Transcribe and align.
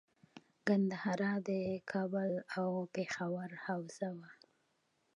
ګندهارا 0.67 1.33
د 1.47 1.49
کابل 1.91 2.31
او 2.59 2.69
پیښور 2.95 3.49
حوزه 3.65 4.09
وه 4.17 4.29